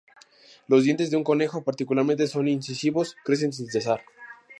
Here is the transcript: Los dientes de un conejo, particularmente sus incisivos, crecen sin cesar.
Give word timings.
Los 0.67 0.83
dientes 0.83 1.11
de 1.11 1.17
un 1.17 1.23
conejo, 1.23 1.63
particularmente 1.63 2.25
sus 2.25 2.47
incisivos, 2.47 3.15
crecen 3.23 3.53
sin 3.53 3.67
cesar. 3.67 4.01